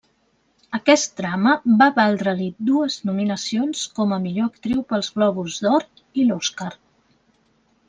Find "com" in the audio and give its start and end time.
4.01-4.17